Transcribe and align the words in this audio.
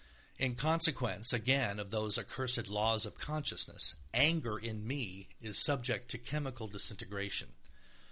In 0.39 0.55
consequence 0.55 1.31
again 1.31 1.77
of 1.79 1.91
those 1.91 2.17
accursed 2.17 2.69
laws 2.69 3.05
of 3.05 3.19
consciousness, 3.19 3.93
anger 4.15 4.57
in 4.57 4.87
me 4.87 5.29
is 5.39 5.59
subject 5.63 6.07
to 6.09 6.17
chemical 6.17 6.67
disintegration. 6.67 7.53